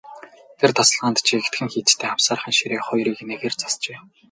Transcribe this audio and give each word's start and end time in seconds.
Тэр 0.59 0.71
тасалгаанд 0.77 1.17
жигдхэн 1.27 1.67
хийцтэй 1.73 2.09
авсаархан 2.13 2.53
ширээ 2.57 2.81
хоёр 2.87 3.07
эгнээгээр 3.13 3.53
засжээ. 3.61 3.97